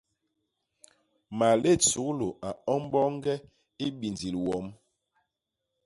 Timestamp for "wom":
4.45-4.65